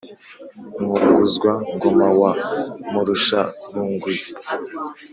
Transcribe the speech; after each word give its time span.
mwunguzwa 0.81 1.51
–ngoma 1.73 2.07
wa 2.21 2.31
murusha-bunguzi 2.91 4.31